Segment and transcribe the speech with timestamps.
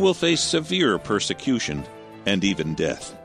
[0.00, 1.82] Will face severe persecution
[2.24, 3.18] and even death.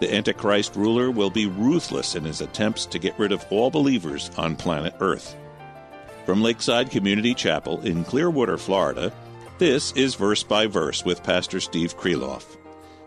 [0.00, 4.28] The Antichrist ruler will be ruthless in his attempts to get rid of all believers
[4.36, 5.36] on planet Earth.
[6.26, 9.12] From Lakeside Community Chapel in Clearwater, Florida,
[9.58, 12.56] this is Verse by Verse with Pastor Steve Kreloff.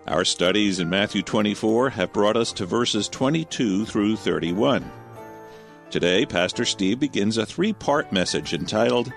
[0.07, 4.89] Our studies in Matthew 24 have brought us to verses 22 through 31.
[5.89, 9.11] Today, Pastor Steve begins a three part message entitled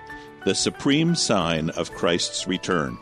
[0.44, 2.98] The Supreme Sign of Christ's Return.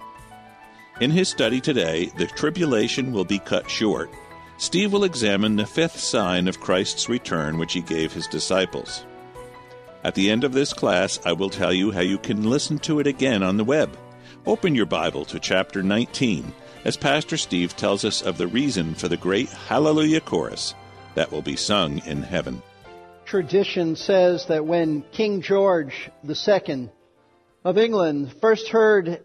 [1.03, 4.09] In his study today, the tribulation will be cut short.
[4.57, 9.05] Steve will examine the fifth sign of Christ's return, which he gave his disciples.
[10.05, 13.01] At the end of this class, I will tell you how you can listen to
[13.01, 13.99] it again on the web.
[14.47, 19.09] Open your Bible to chapter 19 as Pastor Steve tells us of the reason for
[19.09, 20.73] the great Hallelujah chorus
[21.17, 22.63] that will be sung in heaven.
[23.25, 26.91] Tradition says that when King George II
[27.65, 29.25] of England first heard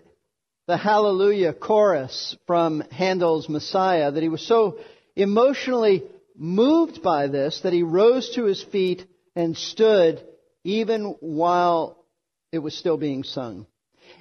[0.68, 4.80] the Hallelujah chorus from Handel's Messiah, that he was so
[5.16, 6.04] emotionally
[6.36, 10.22] moved by this that he rose to his feet and stood
[10.66, 12.06] even while
[12.52, 13.66] it was still being sung.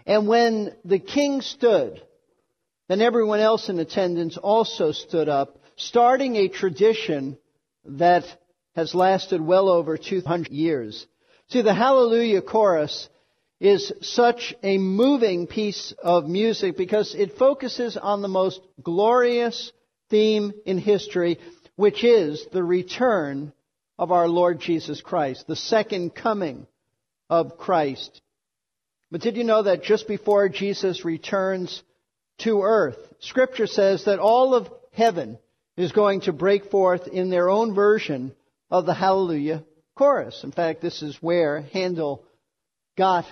[0.06, 2.00] And when the king stood,
[2.88, 7.38] then everyone else in attendance also stood up, starting a tradition
[7.84, 8.24] that
[8.76, 11.06] has lasted well over 200 years.
[11.48, 13.08] See, the Hallelujah chorus
[13.60, 19.72] is such a moving piece of music because it focuses on the most glorious
[20.10, 21.38] theme in history,
[21.76, 23.52] which is the return
[23.98, 26.66] of our Lord Jesus Christ, the second coming
[27.30, 28.20] of Christ.
[29.10, 31.82] But did you know that just before Jesus returns
[32.40, 35.38] to earth, Scripture says that all of heaven
[35.76, 38.34] is going to break forth in their own version
[38.70, 40.42] of the Hallelujah chorus.
[40.44, 42.24] In fact, this is where Handel
[42.96, 43.24] got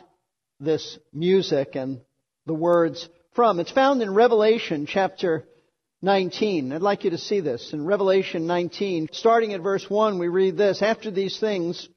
[0.60, 2.00] this music and
[2.46, 3.60] the words from.
[3.60, 5.44] It's found in Revelation chapter
[6.02, 6.72] 19.
[6.72, 7.72] I'd like you to see this.
[7.72, 10.82] In Revelation 19, starting at verse 1, we read this.
[10.82, 11.88] After these things,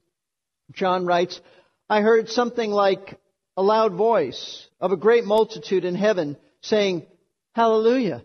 [0.72, 1.40] John writes,
[1.88, 3.18] I heard something like
[3.56, 7.06] a loud voice of a great multitude in heaven saying,
[7.54, 8.22] Hallelujah!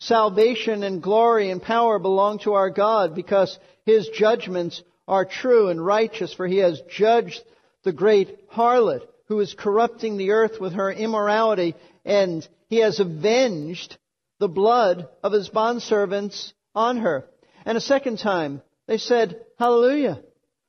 [0.00, 5.84] Salvation and glory and power belong to our God because his judgments are true and
[5.84, 7.42] righteous, for he has judged
[7.82, 11.74] the great harlot who is corrupting the earth with her immorality,
[12.04, 13.96] and he has avenged
[14.38, 17.24] the blood of his bondservants on her.
[17.64, 20.22] And a second time, they said, Hallelujah!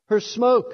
[0.07, 0.73] Her smoke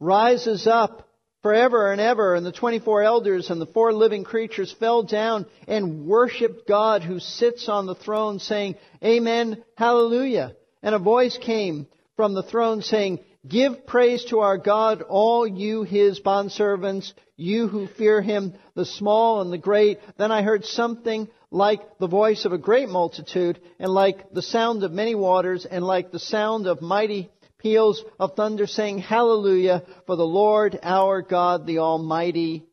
[0.00, 1.08] rises up
[1.42, 2.34] forever and ever.
[2.34, 7.20] And the 24 elders and the four living creatures fell down and worshiped God who
[7.20, 10.54] sits on the throne saying, Amen, Hallelujah.
[10.82, 11.86] And a voice came
[12.16, 17.86] from the throne saying, Give praise to our God, all you his bondservants, you who
[17.86, 20.00] fear him, the small and the great.
[20.18, 24.84] Then I heard something like the voice of a great multitude, and like the sound
[24.84, 30.16] of many waters, and like the sound of mighty peals of thunder, saying, Hallelujah, for
[30.16, 32.66] the Lord our God, the Almighty,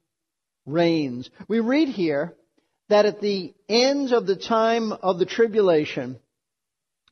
[0.65, 1.29] reigns.
[1.47, 2.35] We read here
[2.89, 6.19] that at the end of the time of the tribulation,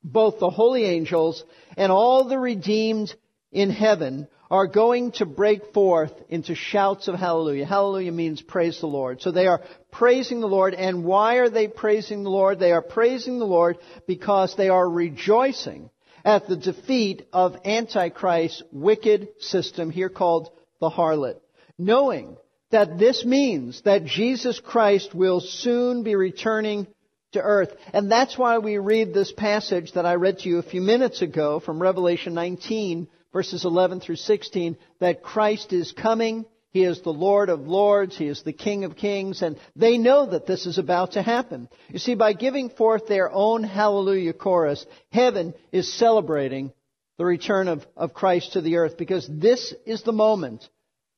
[0.03, 1.43] both the holy angels
[1.77, 3.15] and all the redeemed
[3.53, 7.65] in heaven are going to break forth into shouts of hallelujah.
[7.65, 9.21] Hallelujah means praise the Lord.
[9.21, 10.73] So they are praising the Lord.
[10.73, 12.59] And why are they praising the Lord?
[12.59, 13.77] They are praising the Lord
[14.07, 15.89] because they are rejoicing
[16.25, 21.39] at the defeat of Antichrist's wicked system here called the harlot.
[21.77, 22.37] Knowing
[22.69, 26.87] that this means that Jesus Christ will soon be returning
[27.31, 27.71] to earth.
[27.91, 31.21] And that's why we read this passage that I read to you a few minutes
[31.21, 36.45] ago from Revelation 19 verses 11 through 16, that Christ is coming.
[36.69, 38.17] He is the Lord of Lords.
[38.17, 39.41] He is the King of Kings.
[39.41, 41.67] And they know that this is about to happen.
[41.89, 46.71] You see, by giving forth their own hallelujah chorus, heaven is celebrating
[47.17, 50.67] the return of, of Christ to the earth because this is the moment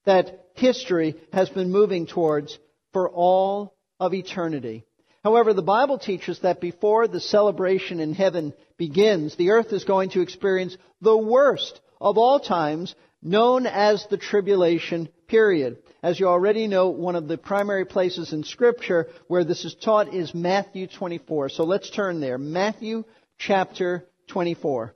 [0.05, 2.57] that history has been moving towards
[2.91, 4.83] for all of eternity.
[5.23, 10.11] However, the Bible teaches that before the celebration in heaven begins, the earth is going
[10.11, 12.93] to experience the worst of all times,
[13.23, 15.77] known as the tribulation period.
[16.03, 20.13] As you already know, one of the primary places in Scripture where this is taught
[20.13, 21.49] is Matthew 24.
[21.49, 22.37] So let's turn there.
[22.37, 23.05] Matthew
[23.39, 24.93] chapter 24.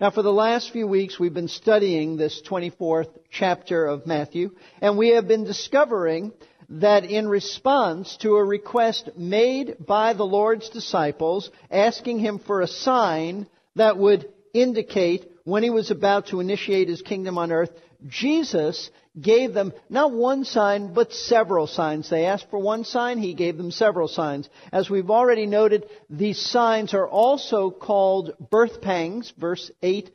[0.00, 4.96] Now, for the last few weeks, we've been studying this 24th chapter of Matthew, and
[4.96, 6.32] we have been discovering
[6.68, 12.68] that in response to a request made by the Lord's disciples, asking him for a
[12.68, 17.70] sign that would indicate when he was about to initiate his kingdom on earth,
[18.06, 22.10] Jesus gave them not one sign, but several signs.
[22.10, 24.48] They asked for one sign, he gave them several signs.
[24.72, 29.32] As we've already noted, these signs are also called birth pangs.
[29.38, 30.10] Verse 8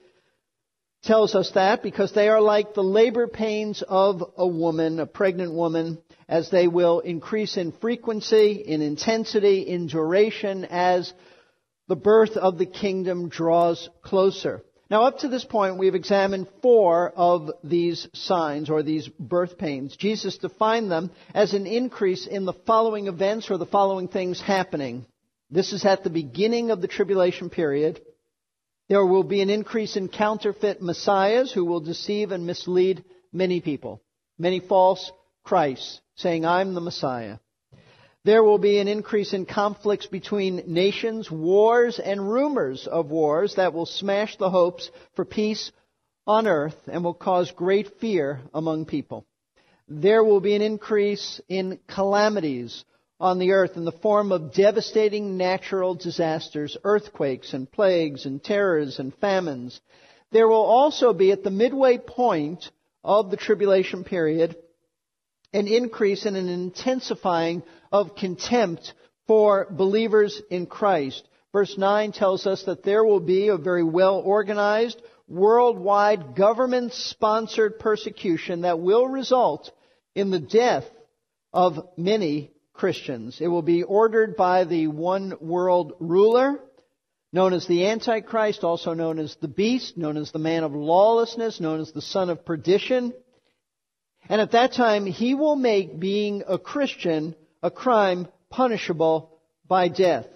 [1.04, 5.54] tells us that because they are like the labor pains of a woman, a pregnant
[5.54, 11.14] woman, as they will increase in frequency, in intensity, in duration as
[11.88, 14.62] the birth of the kingdom draws closer.
[14.90, 19.96] Now, up to this point, we've examined four of these signs or these birth pains.
[19.96, 25.06] Jesus defined them as an increase in the following events or the following things happening.
[25.52, 28.02] This is at the beginning of the tribulation period.
[28.88, 34.02] There will be an increase in counterfeit messiahs who will deceive and mislead many people.
[34.40, 35.12] Many false
[35.44, 37.38] Christs saying, I'm the Messiah.
[38.26, 43.74] There will be an increase in conflicts between nations, wars, and rumors of wars that
[43.74, 45.72] will smash the hopes for peace
[46.28, 49.26] on earth and will cause great fear among people.
[49.88, 52.84] There will be an increase in calamities
[53.22, 59.00] on the earth in the form of devastating natural disasters, earthquakes and plagues and terrors
[59.00, 59.80] and famines.
[60.32, 62.70] There will also be at the midway point
[63.04, 64.58] of the tribulation period
[65.54, 68.94] an increase and an intensifying of contempt
[69.28, 71.28] for believers in Christ.
[71.52, 77.80] Verse 9 tells us that there will be a very well organized, worldwide, government sponsored
[77.80, 79.72] persecution that will result
[80.16, 80.86] in the death
[81.52, 83.40] of many Christians.
[83.42, 86.60] It will be ordered by the one world ruler,
[87.34, 91.60] known as the Antichrist, also known as the beast, known as the man of lawlessness,
[91.60, 93.14] known as the son of perdition.
[94.30, 99.32] And at that time, he will make being a Christian a crime punishable
[99.68, 100.28] by death.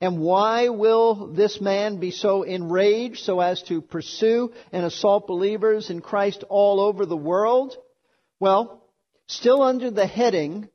[0.00, 5.90] And why will this man be so enraged so as to pursue and assault believers
[5.90, 7.76] in Christ all over the world?
[8.40, 8.82] Well,
[9.28, 10.68] still under the heading,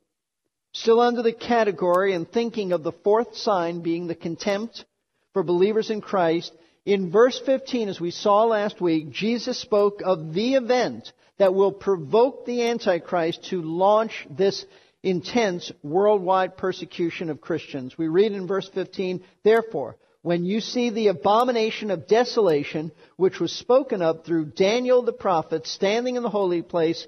[0.72, 4.84] still under the category and thinking of the fourth sign being the contempt
[5.32, 6.52] for believers in Christ,
[6.84, 11.72] in verse 15, as we saw last week, Jesus spoke of the event that will
[11.72, 14.62] provoke the Antichrist to launch this
[15.02, 17.96] intense worldwide persecution of Christians.
[17.96, 23.52] We read in verse 15, therefore, when you see the abomination of desolation, which was
[23.52, 27.06] spoken of through Daniel the prophet standing in the holy place,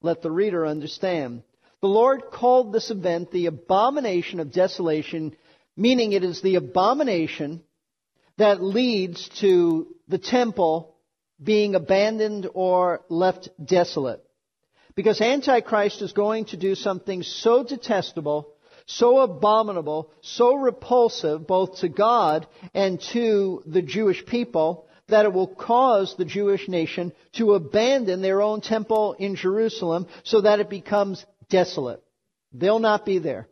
[0.00, 1.42] let the reader understand.
[1.80, 5.34] The Lord called this event the abomination of desolation,
[5.76, 7.64] meaning it is the abomination
[8.38, 10.91] that leads to the temple
[11.42, 14.24] being abandoned or left desolate.
[14.94, 18.48] Because Antichrist is going to do something so detestable,
[18.86, 25.48] so abominable, so repulsive both to God and to the Jewish people that it will
[25.48, 31.24] cause the Jewish nation to abandon their own temple in Jerusalem so that it becomes
[31.48, 32.02] desolate.
[32.52, 33.48] They'll not be there.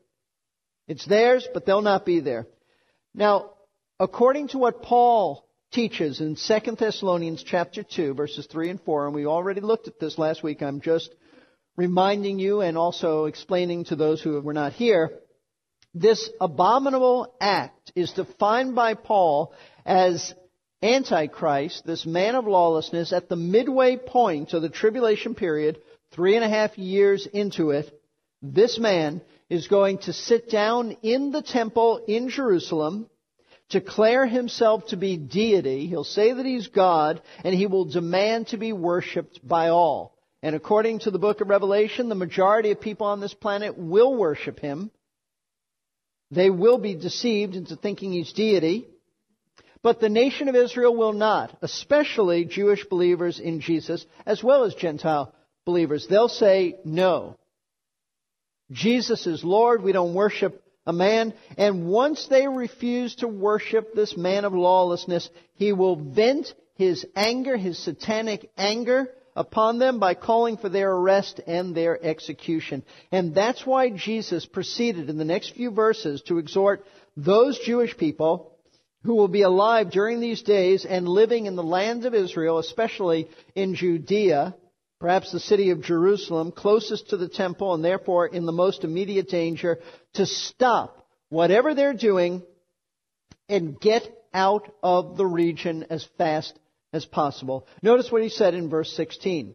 [0.88, 2.46] It's theirs, but they'll not be there.
[3.14, 3.52] Now,
[3.98, 9.14] according to what Paul teaches in 2 Thessalonians chapter 2 verses 3 and 4 and
[9.14, 10.62] we already looked at this last week.
[10.62, 11.14] I'm just
[11.76, 15.10] reminding you and also explaining to those who were not here.
[15.94, 19.52] This abominable act is defined by Paul
[19.84, 20.34] as
[20.82, 25.80] Antichrist, this man of lawlessness, at the midway point of the tribulation period,
[26.12, 27.92] three and a half years into it,
[28.42, 33.10] this man is going to sit down in the temple in Jerusalem
[33.70, 35.86] declare himself to be deity.
[35.86, 40.16] He'll say that he's God, and he will demand to be worshipped by all.
[40.42, 44.14] And according to the book of Revelation, the majority of people on this planet will
[44.14, 44.90] worship him.
[46.30, 48.86] They will be deceived into thinking he's deity.
[49.82, 54.74] But the nation of Israel will not, especially Jewish believers in Jesus, as well as
[54.74, 55.34] Gentile
[55.64, 56.06] believers.
[56.06, 57.36] They'll say, no.
[58.70, 59.82] Jesus is Lord.
[59.82, 65.30] We don't worship a man, and once they refuse to worship this man of lawlessness,
[65.54, 71.40] he will vent his anger, his satanic anger, upon them by calling for their arrest
[71.46, 72.82] and their execution.
[73.12, 76.84] And that's why Jesus proceeded in the next few verses to exhort
[77.16, 78.52] those Jewish people
[79.04, 83.28] who will be alive during these days and living in the land of Israel, especially
[83.54, 84.56] in Judea,
[85.00, 89.28] perhaps the city of Jerusalem, closest to the temple and therefore in the most immediate
[89.28, 89.80] danger,
[90.14, 92.42] to stop whatever they're doing
[93.48, 94.02] and get
[94.32, 96.56] out of the region as fast
[96.92, 97.66] as possible.
[97.82, 99.54] Notice what he said in verse 16.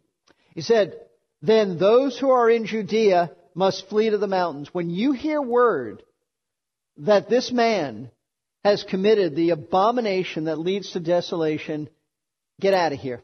[0.54, 1.00] He said,
[1.42, 4.70] Then those who are in Judea must flee to the mountains.
[4.74, 6.04] When you hear word
[6.98, 8.10] that this man
[8.64, 11.88] has committed the abomination that leads to desolation,
[12.60, 13.22] get out of here.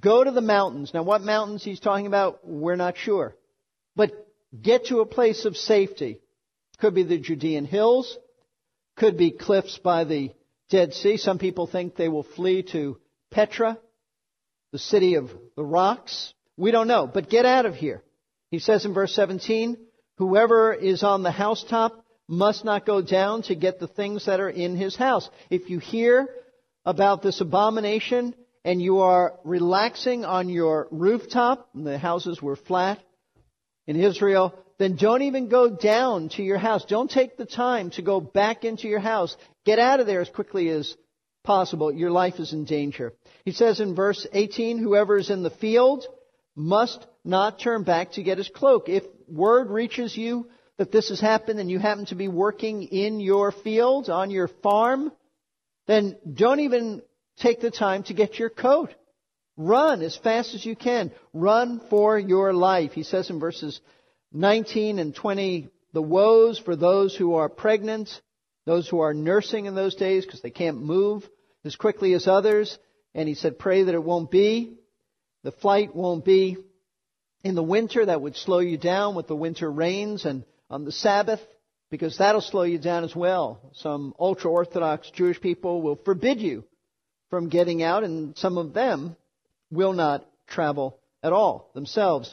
[0.00, 0.92] Go to the mountains.
[0.94, 3.36] Now, what mountains he's talking about, we're not sure.
[3.94, 4.12] But
[4.60, 6.20] get to a place of safety.
[6.78, 8.18] Could be the Judean hills,
[8.96, 10.32] could be cliffs by the
[10.70, 11.16] Dead Sea.
[11.16, 12.98] Some people think they will flee to
[13.30, 13.78] Petra,
[14.72, 16.34] the city of the rocks.
[16.56, 18.02] We don't know, but get out of here.
[18.50, 19.76] He says in verse 17,
[20.18, 24.50] whoever is on the housetop must not go down to get the things that are
[24.50, 25.28] in his house.
[25.50, 26.28] If you hear
[26.84, 32.98] about this abomination and you are relaxing on your rooftop, the houses were flat
[33.86, 36.84] in Israel, then don't even go down to your house.
[36.86, 39.36] Don't take the time to go back into your house.
[39.64, 40.96] Get out of there as quickly as
[41.44, 41.92] possible.
[41.92, 43.12] Your life is in danger.
[43.44, 46.06] He says in verse 18, whoever is in the field
[46.56, 48.88] must not turn back to get his cloak.
[48.88, 53.20] If word reaches you that this has happened and you happen to be working in
[53.20, 55.12] your field, on your farm,
[55.86, 57.02] then don't even
[57.38, 58.90] take the time to get your coat.
[59.56, 61.12] Run as fast as you can.
[61.32, 62.92] Run for your life.
[62.92, 63.80] He says in verses
[64.32, 68.08] 19 and 20, the woes for those who are pregnant,
[68.66, 71.28] those who are nursing in those days because they can't move
[71.64, 72.76] as quickly as others.
[73.14, 74.78] And he said, pray that it won't be.
[75.44, 76.56] The flight won't be
[77.44, 78.04] in the winter.
[78.04, 81.40] That would slow you down with the winter rains and on the Sabbath
[81.90, 83.70] because that'll slow you down as well.
[83.74, 86.64] Some ultra Orthodox Jewish people will forbid you
[87.34, 89.16] from getting out and some of them
[89.68, 92.32] will not travel at all themselves.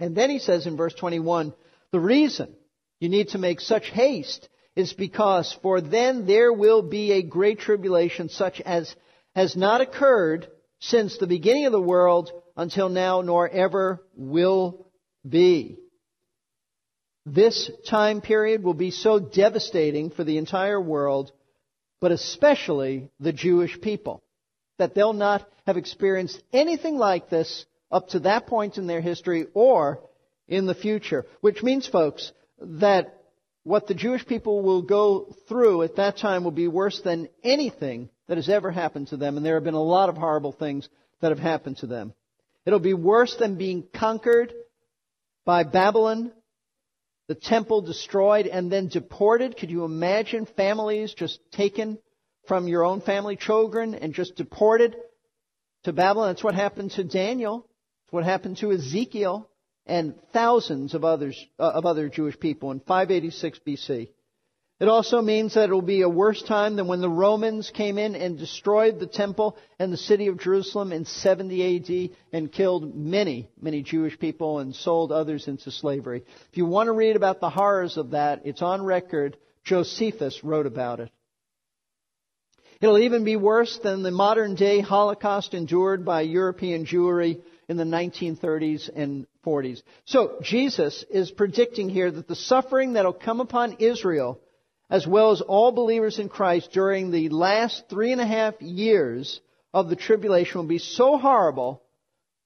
[0.00, 1.54] And then he says in verse 21,
[1.92, 2.52] the reason
[2.98, 7.60] you need to make such haste is because for then there will be a great
[7.60, 8.92] tribulation such as
[9.36, 10.48] has not occurred
[10.80, 14.90] since the beginning of the world until now, nor ever will
[15.28, 15.78] be.
[17.24, 21.30] This time period will be so devastating for the entire world,
[22.00, 24.22] but especially the Jewish people,
[24.78, 29.46] that they'll not have experienced anything like this up to that point in their history
[29.54, 30.00] or
[30.46, 31.26] in the future.
[31.40, 33.18] Which means, folks, that
[33.64, 38.08] what the Jewish people will go through at that time will be worse than anything
[38.26, 39.36] that has ever happened to them.
[39.36, 40.88] And there have been a lot of horrible things
[41.20, 42.14] that have happened to them.
[42.64, 44.52] It'll be worse than being conquered
[45.44, 46.32] by Babylon,
[47.28, 49.56] the temple destroyed, and then deported.
[49.56, 51.98] Could you imagine families just taken
[52.46, 54.96] from your own family, children, and just deported
[55.84, 56.28] to Babylon?
[56.28, 57.66] That's what happened to Daniel.
[58.04, 59.48] It's what happened to Ezekiel
[59.84, 64.08] and thousands of others uh, of other Jewish people in 586 BC.
[64.80, 67.98] It also means that it will be a worse time than when the Romans came
[67.98, 72.94] in and destroyed the temple and the city of Jerusalem in 70 AD and killed
[72.94, 76.22] many, many Jewish people and sold others into slavery.
[76.52, 79.36] If you want to read about the horrors of that, it's on record.
[79.64, 81.10] Josephus wrote about it.
[82.80, 87.82] It'll even be worse than the modern day Holocaust endured by European Jewry in the
[87.82, 89.82] 1930s and 40s.
[90.04, 94.40] So Jesus is predicting here that the suffering that will come upon Israel,
[94.90, 99.40] as well as all believers in Christ during the last three and a half years
[99.74, 101.82] of the tribulation will be so horrible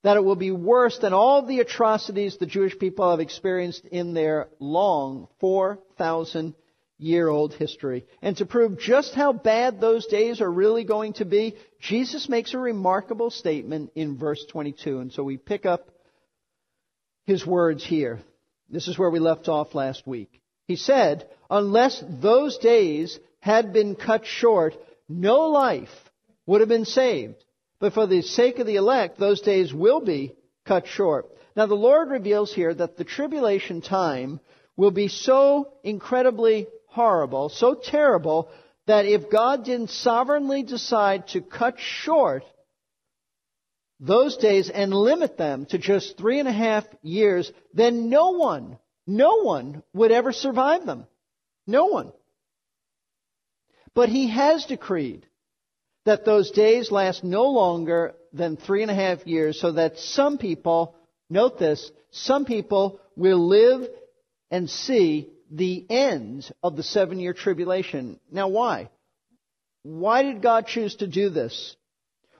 [0.03, 4.15] that it will be worse than all the atrocities the Jewish people have experienced in
[4.15, 6.55] their long 4,000
[6.99, 8.05] year old history.
[8.21, 12.55] And to prove just how bad those days are really going to be, Jesus makes
[12.55, 14.99] a remarkable statement in verse 22.
[14.99, 15.91] And so we pick up
[17.25, 18.21] his words here.
[18.69, 20.42] This is where we left off last week.
[20.73, 24.75] He said, unless those days had been cut short,
[25.07, 25.95] no life
[26.47, 27.45] would have been saved.
[27.79, 31.27] But for the sake of the elect, those days will be cut short.
[31.55, 34.41] Now the Lord reveals here that the tribulation time
[34.75, 38.49] will be so incredibly horrible, so terrible,
[38.87, 42.45] that if God didn't sovereignly decide to cut short
[44.01, 48.79] those days and limit them to just three and a half years, then no one,
[49.07, 51.07] no one would ever survive them.
[51.67, 52.13] No one.
[53.95, 55.27] But he has decreed
[56.05, 60.39] that those days last no longer than three and a half years so that some
[60.39, 60.97] people,
[61.29, 63.89] note this, some people will live
[64.51, 68.19] and see the end of the seven year tribulation.
[68.31, 68.91] Now, why?
[69.83, 71.77] Why did God choose to do this?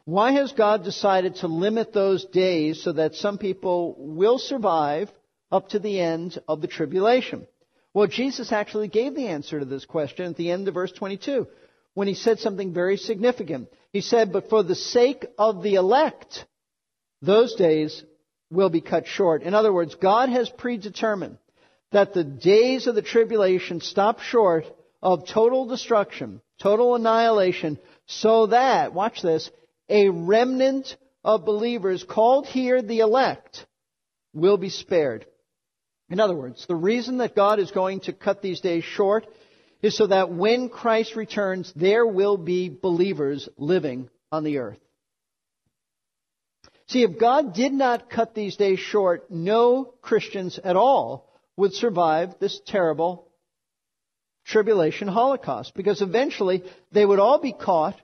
[0.05, 5.11] Why has God decided to limit those days so that some people will survive
[5.53, 7.47] up to the end of the tribulation?
[7.95, 11.47] Well, Jesus actually gave the answer to this question at the end of verse 22
[11.95, 13.69] when he said something very significant.
[13.93, 16.47] He said, But for the sake of the elect,
[17.21, 18.03] those days
[18.51, 19.43] will be cut short.
[19.43, 21.39] In other words, God has predetermined
[21.93, 24.65] that the days of the tribulation stop short
[25.03, 29.51] of total destruction, total annihilation, so that, watch this,
[29.89, 33.67] a remnant of believers called here the elect
[34.33, 35.27] will be spared.
[36.13, 39.27] In other words, the reason that God is going to cut these days short
[39.81, 44.79] is so that when Christ returns, there will be believers living on the earth.
[46.89, 52.35] See, if God did not cut these days short, no Christians at all would survive
[52.39, 53.29] this terrible
[54.45, 57.99] tribulation holocaust because eventually they would all be caught,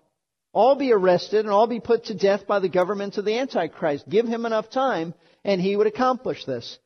[0.54, 4.08] all be arrested, and all be put to death by the government of the Antichrist.
[4.08, 5.12] Give him enough time
[5.44, 6.78] and he would accomplish this.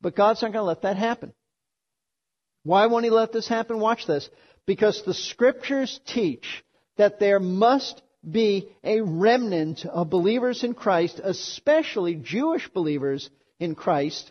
[0.00, 1.32] But God's not going to let that happen.
[2.62, 3.80] Why won't he let this happen?
[3.80, 4.28] Watch this.
[4.66, 6.64] Because the scriptures teach
[6.96, 14.30] that there must be a remnant of believers in Christ, especially Jewish believers in Christ,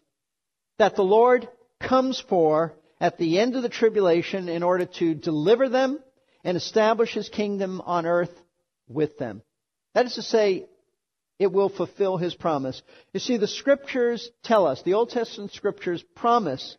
[0.77, 1.49] that the Lord
[1.81, 5.99] comes for at the end of the tribulation in order to deliver them
[6.43, 8.33] and establish his kingdom on earth
[8.87, 9.41] with them.
[9.95, 10.67] That is to say,
[11.39, 12.81] it will fulfill his promise.
[13.13, 16.77] You see, the scriptures tell us, the Old Testament scriptures promise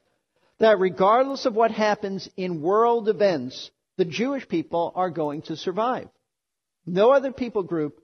[0.58, 6.08] that regardless of what happens in world events, the Jewish people are going to survive.
[6.86, 8.00] No other people group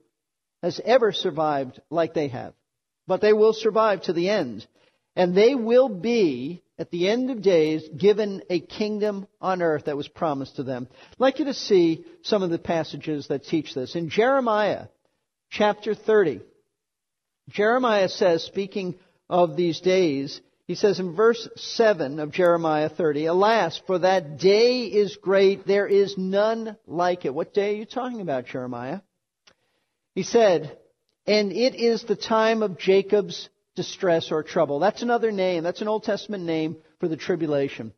[0.63, 2.53] has ever survived like they have.
[3.05, 4.65] But they will survive to the end.
[5.15, 9.97] And they will be, at the end of days, given a kingdom on earth that
[9.97, 10.87] was promised to them.
[10.91, 13.95] I'd like you to see some of the passages that teach this.
[13.95, 14.87] In Jeremiah
[15.49, 16.41] chapter 30,
[17.49, 18.95] Jeremiah says, speaking
[19.29, 24.83] of these days, he says in verse 7 of Jeremiah 30, Alas, for that day
[24.83, 27.33] is great, there is none like it.
[27.33, 28.99] What day are you talking about, Jeremiah?
[30.13, 30.77] He said,
[31.25, 34.79] And it is the time of Jacob's distress or trouble.
[34.79, 35.63] That's another name.
[35.63, 37.93] That's an Old Testament name for the tribulation.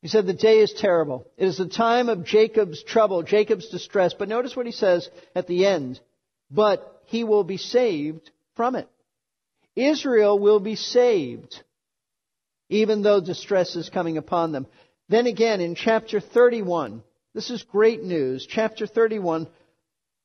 [0.00, 1.26] He said, The day is terrible.
[1.36, 4.14] It is the time of Jacob's trouble, Jacob's distress.
[4.16, 5.98] But notice what he says at the end.
[6.50, 8.88] But he will be saved from it.
[9.74, 11.62] Israel will be saved
[12.68, 14.66] even though distress is coming upon them.
[15.08, 17.02] Then again, in chapter 31,
[17.34, 18.46] this is great news.
[18.48, 19.46] Chapter 31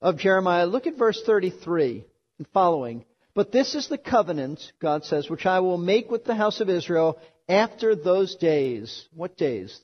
[0.01, 2.03] of Jeremiah, look at verse 33
[2.39, 3.05] and following.
[3.33, 6.69] But this is the covenant, God says, which I will make with the house of
[6.69, 9.07] Israel after those days.
[9.13, 9.79] What days?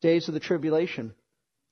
[0.00, 1.12] Days of the tribulation.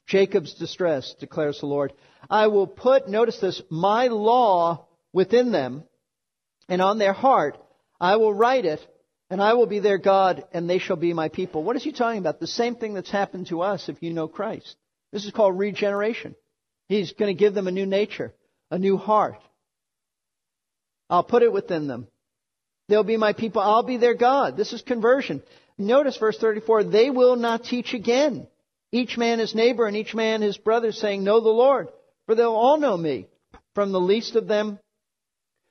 [0.07, 1.93] Jacob's distress, declares the Lord.
[2.29, 5.85] I will put, notice this, my law within them,
[6.69, 7.59] and on their heart
[8.01, 8.81] I will write it,
[9.31, 11.63] and I will be their God, and they shall be my people.
[11.63, 12.41] What is he talking about?
[12.41, 14.77] The same thing that's happened to us if you know Christ.
[15.13, 16.35] This is called regeneration.
[16.89, 18.35] He's going to give them a new nature,
[18.71, 19.39] a new heart.
[21.09, 22.09] I'll put it within them.
[22.89, 23.63] They'll be my people.
[23.63, 24.57] I'll be their God.
[24.57, 25.43] This is conversion.
[25.79, 28.47] Notice verse 34, they will not teach again.
[28.93, 31.89] Each man his neighbor and each man his brother saying, know the Lord,
[32.27, 33.27] for they'll all know me,
[33.75, 34.79] from the least of them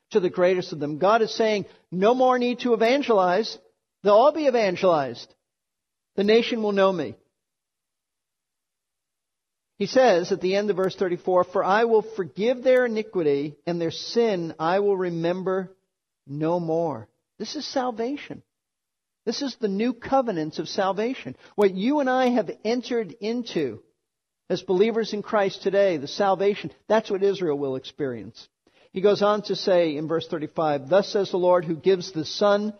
[0.09, 0.97] to the greatest of them.
[0.97, 3.57] God is saying, no more need to evangelize.
[4.03, 5.33] They'll all be evangelized.
[6.15, 7.15] The nation will know me.
[9.77, 13.79] He says at the end of verse 34, For I will forgive their iniquity, and
[13.79, 15.75] their sin I will remember
[16.27, 17.07] no more.
[17.39, 18.43] This is salvation.
[19.25, 21.35] This is the new covenants of salvation.
[21.55, 23.81] What you and I have entered into
[24.49, 28.49] as believers in Christ today, the salvation, that's what Israel will experience.
[28.91, 32.25] He goes on to say in verse 35, Thus says the Lord who gives the
[32.25, 32.73] sun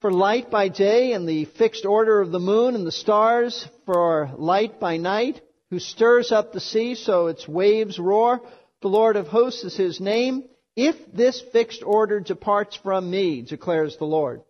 [0.00, 4.30] for light by day and the fixed order of the moon and the stars for
[4.36, 5.40] light by night,
[5.70, 8.40] who stirs up the sea so its waves roar.
[8.80, 10.44] The Lord of hosts is his name.
[10.76, 14.42] If this fixed order departs from me, declares the Lord,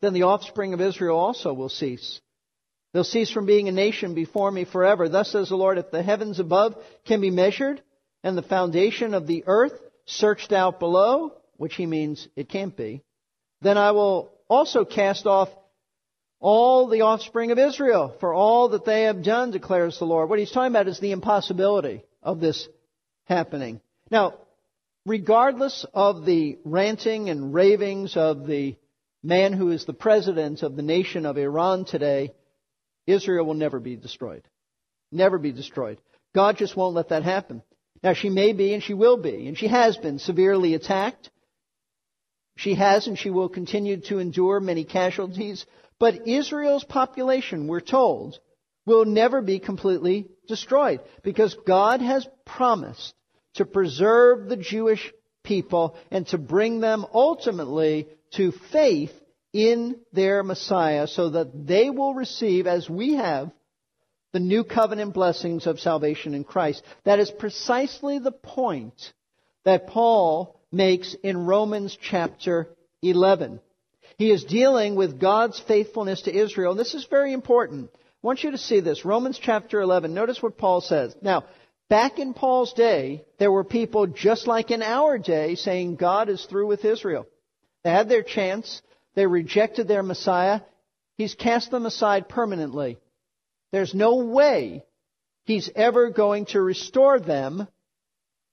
[0.00, 2.20] then the offspring of Israel also will cease.
[2.92, 5.08] They'll cease from being a nation before me forever.
[5.08, 6.74] Thus says the Lord, if the heavens above
[7.06, 7.82] can be measured,
[8.22, 13.02] and the foundation of the earth searched out below, which he means it can't be,
[13.62, 15.48] then I will also cast off
[16.40, 20.28] all the offspring of Israel for all that they have done, declares the Lord.
[20.28, 22.68] What he's talking about is the impossibility of this
[23.24, 23.80] happening.
[24.10, 24.34] Now,
[25.06, 28.76] regardless of the ranting and ravings of the
[29.22, 32.32] man who is the president of the nation of Iran today,
[33.06, 34.46] Israel will never be destroyed.
[35.12, 36.00] Never be destroyed.
[36.34, 37.62] God just won't let that happen.
[38.02, 41.30] Now, she may be and she will be, and she has been severely attacked.
[42.56, 45.66] She has and she will continue to endure many casualties.
[45.98, 48.38] But Israel's population, we're told,
[48.86, 53.14] will never be completely destroyed because God has promised
[53.54, 55.12] to preserve the Jewish
[55.44, 59.12] people and to bring them ultimately to faith
[59.52, 63.50] in their Messiah so that they will receive, as we have,
[64.32, 66.82] the new covenant blessings of salvation in Christ.
[67.04, 69.12] That is precisely the point
[69.64, 72.68] that Paul makes in Romans chapter
[73.02, 73.60] 11.
[74.18, 76.72] He is dealing with God's faithfulness to Israel.
[76.72, 77.90] And this is very important.
[77.94, 79.04] I want you to see this.
[79.04, 80.14] Romans chapter 11.
[80.14, 81.14] Notice what Paul says.
[81.22, 81.44] Now,
[81.88, 86.44] back in Paul's day, there were people just like in our day saying God is
[86.44, 87.26] through with Israel.
[87.84, 88.82] They had their chance.
[89.14, 90.60] They rejected their Messiah.
[91.16, 92.98] He's cast them aside permanently.
[93.72, 94.84] There's no way
[95.44, 97.68] he's ever going to restore them.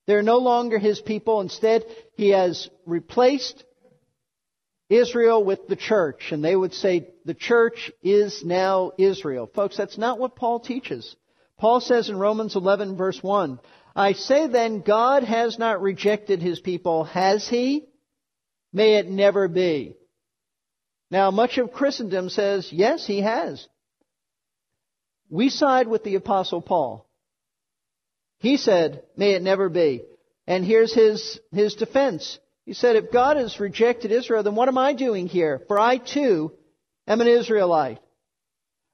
[0.06, 1.42] They're no longer his people.
[1.42, 1.86] Instead,
[2.16, 3.64] he has replaced
[4.90, 6.32] Israel with the church.
[6.32, 9.50] And they would say the church is now Israel.
[9.54, 11.16] Folks, that's not what Paul teaches.
[11.58, 13.60] Paul says in Romans 11 verse 1,
[13.96, 17.87] I say then, God has not rejected his people, has he?
[18.78, 19.96] May it never be.
[21.10, 23.68] Now, much of Christendom says, yes, he has.
[25.32, 27.10] We side with the Apostle Paul.
[28.38, 30.04] He said, may it never be.
[30.46, 32.38] And here's his, his defense.
[32.68, 35.64] He said, if God has rejected Israel, then what am I doing here?
[35.68, 36.54] For I too
[37.08, 38.00] am an Israelite,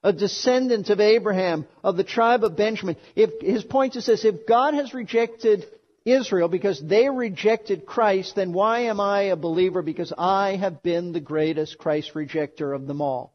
[0.02, 2.96] a descendant of Abraham, of the tribe of Benjamin.
[3.14, 5.66] If, his point is this, if God has rejected
[6.04, 9.82] Israel because they rejected Christ, then why am I a believer?
[9.82, 13.32] Because I have been the greatest Christ rejecter of them all.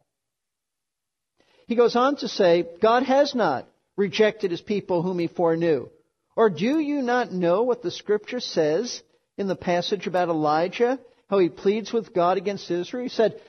[1.68, 5.90] He goes on to say, God has not rejected his people whom he foreknew.
[6.36, 9.02] Or do you not know what the scripture says
[9.38, 13.04] in the passage about Elijah, how he pleads with God against Israel?
[13.04, 13.40] He said,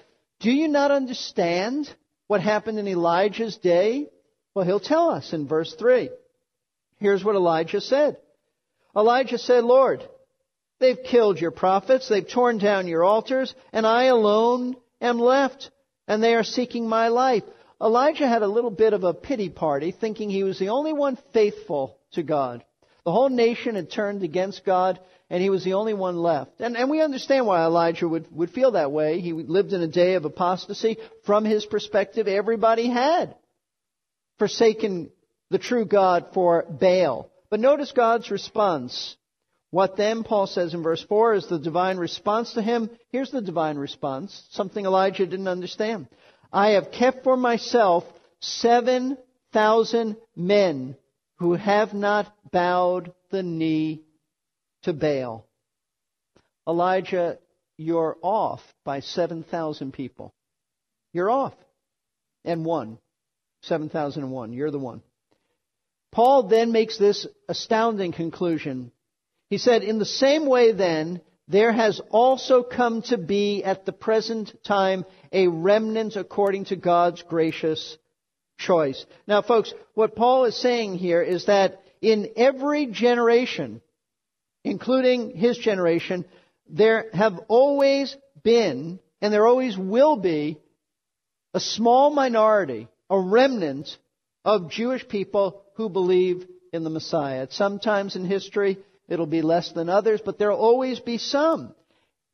[0.40, 1.88] Do you not understand
[2.26, 4.09] what happened in Elijah's day?
[4.54, 6.11] Well, he'll tell us in verse 3.
[6.98, 8.16] Here's what Elijah said.
[8.96, 10.09] Elijah said, Lord,
[10.79, 15.70] they've killed your prophets, they've torn down your altars, and I alone am left,
[16.09, 17.44] and they are seeking my life.
[17.81, 21.18] Elijah had a little bit of a pity party, thinking he was the only one
[21.33, 22.64] faithful to God.
[23.05, 25.00] The whole nation had turned against God,
[25.31, 26.61] and he was the only one left.
[26.61, 29.20] And, and we understand why Elijah would, would feel that way.
[29.20, 30.98] He lived in a day of apostasy.
[31.24, 33.35] From his perspective, everybody had
[34.38, 35.11] forsaken
[35.48, 37.31] the true God for Baal.
[37.51, 39.17] But notice God's response.
[39.71, 42.91] What then, Paul says in verse 4, is the divine response to him.
[43.11, 46.09] Here's the divine response, something Elijah didn't understand.
[46.53, 48.05] I have kept for myself
[48.41, 50.97] 7,000 men
[51.39, 54.03] who have not bowed the knee
[54.83, 55.47] to Baal.
[56.69, 57.39] Elijah,
[57.77, 60.35] you're off by 7,000 people.
[61.13, 61.55] You're off.
[62.45, 62.99] And one.
[63.63, 64.53] 7,001.
[64.53, 65.03] You're the one.
[66.12, 68.92] Paul then makes this astounding conclusion.
[69.49, 73.92] He said, In the same way then, there has also come to be at the
[73.92, 77.99] present time a remnant according to God's gracious
[78.59, 79.05] choice.
[79.27, 83.81] Now, folks, what Paul is saying here is that in every generation,
[84.64, 86.25] including his generation,
[86.68, 90.59] there have always been, and there always will be,
[91.53, 93.96] a small minority, a remnant
[94.44, 97.47] of Jewish people who believe in the Messiah.
[97.51, 98.77] Sometimes in history,
[99.09, 101.75] it'll be less than others, but there'll always be some.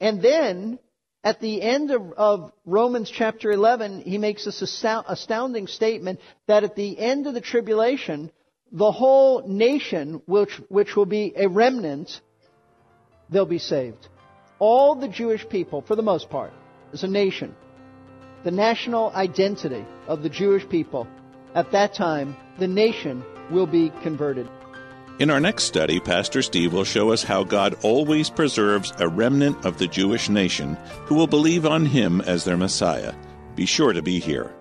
[0.00, 0.80] And then,
[1.22, 6.74] at the end of, of, Romans chapter 11, he makes this astounding statement that at
[6.74, 8.32] the end of the tribulation,
[8.72, 12.20] the whole nation, which, which will be a remnant,
[13.30, 14.08] they'll be saved.
[14.58, 16.52] All the Jewish people, for the most part,
[16.92, 17.54] as a nation,
[18.42, 21.06] the national identity of the Jewish people,
[21.54, 24.48] at that time, the nation will be converted.
[25.18, 29.64] In our next study, Pastor Steve will show us how God always preserves a remnant
[29.64, 33.14] of the Jewish nation who will believe on him as their Messiah.
[33.54, 34.54] Be sure to be here.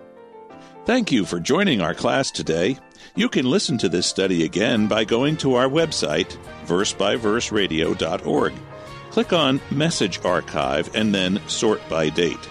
[0.86, 2.78] Thank you for joining our class today.
[3.16, 8.54] You can listen to this study again by going to our website, versebyverseradio.org.
[9.10, 12.48] Click on Message Archive and then Sort by Date.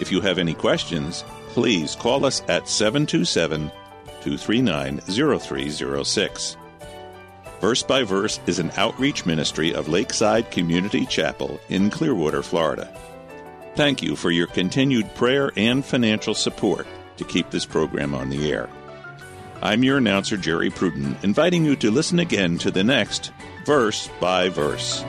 [0.00, 3.70] If you have any questions, please call us at 727
[4.22, 6.56] 239 0306.
[7.60, 12.92] Verse by Verse is an outreach ministry of Lakeside Community Chapel in Clearwater, Florida.
[13.76, 18.50] Thank you for your continued prayer and financial support to keep this program on the
[18.52, 18.68] air.
[19.62, 23.32] I'm your announcer, Jerry Pruden, inviting you to listen again to the next
[23.64, 25.04] verse by verse.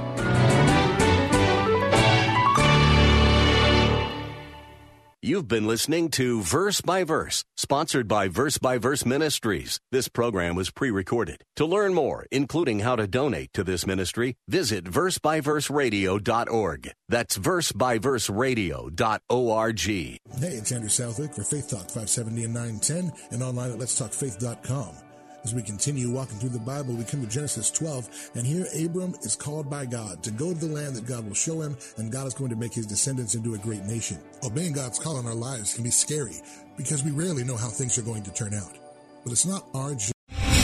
[5.26, 9.80] You've been listening to Verse by Verse, sponsored by Verse by Verse Ministries.
[9.90, 11.46] This program was pre recorded.
[11.56, 16.92] To learn more, including how to donate to this ministry, visit versebyverseradio.org.
[17.08, 19.80] That's versebyverseradio.org.
[19.80, 20.20] Hey,
[20.58, 25.03] it's Andrew Southwick for Faith Talk 570 and 910 and online at letstalkfaith.com.
[25.44, 29.14] As we continue walking through the Bible, we come to Genesis 12, and here Abram
[29.24, 32.12] is called by God to go to the land that God will show him, and
[32.12, 34.18] God is going to make his descendants into a great nation.
[34.44, 36.36] Obeying God's call in our lives can be scary
[36.78, 38.72] because we rarely know how things are going to turn out.
[39.24, 40.14] But it's not our job.